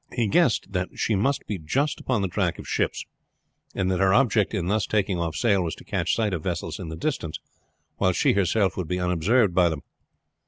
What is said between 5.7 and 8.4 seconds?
to catch sight of vessels in the distance while she